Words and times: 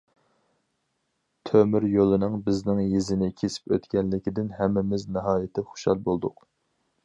تۆمۈريولنىڭ 1.49 2.39
بىزنىڭ 2.49 2.81
يېزىنى 2.95 3.29
كېسىپ 3.43 3.77
ئۆتكەنلىكىدىن 3.77 4.51
ھەممىمىز 4.63 5.09
ناھايىتى 5.19 5.69
خۇشال 5.71 6.07
بولدۇق. 6.09 6.47